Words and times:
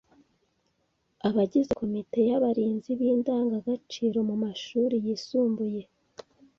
Abagize 1.27 1.71
komite 1.79 2.19
y’abarinzi 2.29 2.89
b’indangagaciro 2.99 4.17
mu 4.29 4.35
mashuri 4.43 4.95
yisumbuye 5.05 5.81